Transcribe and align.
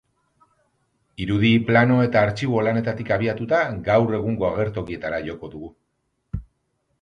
Irudi, 1.25 1.51
plano 1.67 1.97
eta 2.05 2.23
artxibo 2.27 2.63
lanetatik 2.69 3.11
abiatuta, 3.17 3.59
gaur 3.91 4.17
egungo 4.21 4.49
agertokietara 4.49 5.21
joko 5.29 5.53
du. 5.53 5.63